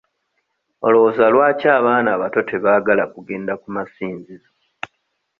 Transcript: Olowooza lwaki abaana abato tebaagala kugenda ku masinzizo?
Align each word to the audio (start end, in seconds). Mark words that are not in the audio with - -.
Olowooza 0.85 1.25
lwaki 1.33 1.65
abaana 1.77 2.09
abato 2.15 2.39
tebaagala 2.49 3.03
kugenda 3.13 3.53
ku 3.61 3.67
masinzizo? 3.75 4.51